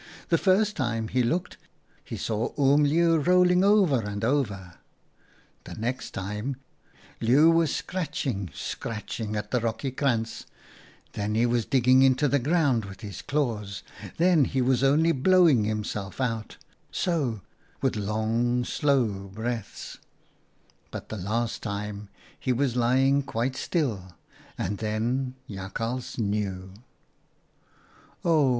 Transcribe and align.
"The 0.29 0.39
first 0.39 0.75
time 0.75 1.09
he 1.09 1.21
looked, 1.21 1.57
he 2.03 2.17
saw 2.17 2.59
Oom 2.59 2.85
Leeuw 2.85 3.19
rolling 3.19 3.63
over 3.63 3.99
and 4.01 4.25
over; 4.25 4.73
the 5.65 5.75
next 5.75 6.09
time 6.09 6.55
Leeuw 7.19 7.51
was 7.51 7.75
scratching, 7.75 8.49
scratching 8.51 9.35
at 9.35 9.51
the 9.51 9.59
rocky 9.59 9.91
krantz; 9.91 10.47
then 11.13 11.35
he 11.35 11.45
was 11.45 11.67
digging 11.67 12.01
into 12.01 12.27
the 12.27 12.39
ground 12.39 12.85
with 12.85 13.01
his 13.01 13.21
claws; 13.21 13.83
then 14.17 14.45
he 14.45 14.59
was 14.59 14.83
only 14.83 15.11
blowing 15.11 15.65
himself 15.65 16.19
out— 16.19 16.57
so— 16.91 17.41
with 17.83 17.95
long 17.95 18.63
slow 18.65 19.27
breaths; 19.31 19.99
but 20.89 21.09
the 21.09 21.15
last 21.17 21.61
time 21.61 22.09
he 22.39 22.51
was 22.51 22.75
lying 22.75 23.21
quite 23.21 23.55
still, 23.55 24.15
and 24.57 24.79
then 24.79 25.35
Jakhals 25.47 26.17
knew"" 26.17 26.73
Oh 28.25 28.49